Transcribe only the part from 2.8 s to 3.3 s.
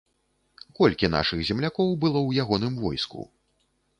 войску?